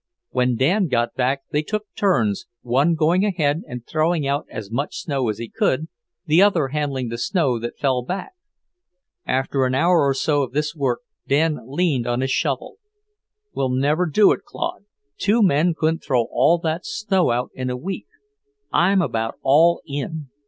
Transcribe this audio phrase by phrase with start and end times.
[0.31, 4.97] When Dan got back they took turns, one going ahead and throwing out as much
[4.97, 5.89] snow as he could,
[6.25, 8.31] the other handling the snow that fell back.
[9.27, 12.77] After an hour or so of this work, Dan leaned on his shovel.
[13.53, 14.85] "We'll never do it, Claude.
[15.19, 18.07] Two men couldn't throw all that snow out in a week.
[18.73, 20.29] I'm about all in."